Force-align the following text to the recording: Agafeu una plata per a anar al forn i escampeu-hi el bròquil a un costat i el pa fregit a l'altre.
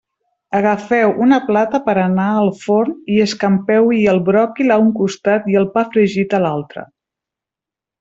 Agafeu 0.59 1.11
una 1.25 1.37
plata 1.49 1.81
per 1.89 1.95
a 1.99 2.05
anar 2.13 2.25
al 2.39 2.49
forn 2.63 2.97
i 3.17 3.21
escampeu-hi 3.27 4.03
el 4.17 4.25
bròquil 4.33 4.77
a 4.77 4.81
un 4.89 4.93
costat 5.05 5.49
i 5.55 5.63
el 5.65 5.73
pa 5.79 5.89
fregit 5.95 6.39
a 6.41 6.45
l'altre. 6.49 6.91